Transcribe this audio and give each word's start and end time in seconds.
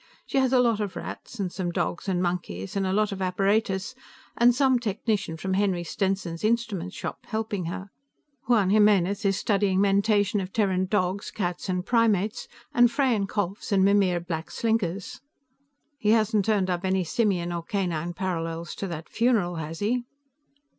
She 0.25 0.39
has 0.39 0.51
a 0.51 0.57
lot 0.59 0.79
of 0.79 0.95
rats, 0.95 1.37
and 1.39 1.51
some 1.51 1.71
dogs 1.71 2.09
and 2.09 2.23
monkeys, 2.23 2.75
and 2.75 2.87
a 2.87 2.91
lot 2.91 3.11
of 3.11 3.21
apparatus, 3.21 3.93
and 4.35 4.55
some 4.55 4.79
technician 4.79 5.37
from 5.37 5.53
Henry 5.53 5.83
Stenson's 5.83 6.43
instrument 6.43 6.91
shop 6.91 7.19
helping 7.27 7.65
her. 7.65 7.91
Juan 8.47 8.71
Jimenez 8.71 9.23
is 9.25 9.37
studying 9.37 9.79
mentation 9.79 10.41
of 10.41 10.51
Terran 10.51 10.87
dogs, 10.87 11.29
cats 11.29 11.69
and 11.69 11.85
primates, 11.85 12.47
and 12.73 12.89
Freyan 12.89 13.27
kholphs 13.27 13.71
and 13.71 13.85
Mimir 13.85 14.19
black 14.19 14.49
slinkers." 14.49 15.21
"He 15.99 16.09
hasn't 16.09 16.45
turned 16.45 16.71
up 16.71 16.83
any 16.83 17.03
simian 17.03 17.53
or 17.53 17.61
canine 17.61 18.13
parallels 18.13 18.73
to 18.77 18.87
that 18.87 19.07
funeral, 19.07 19.57
has 19.57 19.81
he?" 19.81 20.03